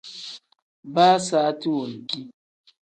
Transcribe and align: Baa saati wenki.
Baa 0.93 1.17
saati 1.27 1.67
wenki. 1.75 2.19